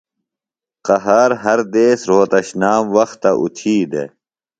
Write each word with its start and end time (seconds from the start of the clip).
قہار 0.87 1.31
ہر 1.43 1.59
دیس 1.73 1.99
روھوتشنام 2.09 2.83
وختہ 2.95 3.31
اُتھی 3.41 3.75
دےۡ۔ 3.91 4.09